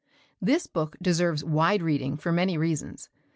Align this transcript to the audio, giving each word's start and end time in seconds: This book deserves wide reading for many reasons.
This 0.41 0.65
book 0.65 0.95
deserves 0.99 1.43
wide 1.43 1.83
reading 1.83 2.17
for 2.17 2.31
many 2.31 2.57
reasons. 2.57 3.07